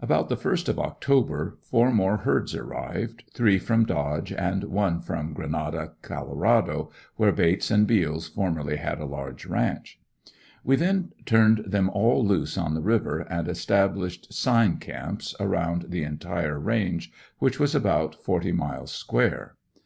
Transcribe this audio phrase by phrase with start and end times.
[0.00, 5.32] About the first of October four more herds arrived; three from Dodge and one from
[5.32, 9.98] Grenada, Colorado, where Bates & Beals formerly had a large ranch.
[10.62, 16.02] We then turned them all loose on the river and established "Sign" camps around the
[16.04, 19.56] entire range, which was about forty miles square.